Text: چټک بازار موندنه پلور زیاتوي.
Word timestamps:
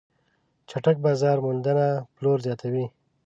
چټک 0.69 0.97
بازار 1.05 1.37
موندنه 1.45 1.85
پلور 2.15 2.37
زیاتوي. 2.45 2.85